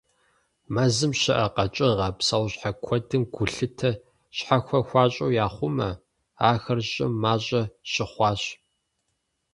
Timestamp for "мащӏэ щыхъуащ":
7.21-8.41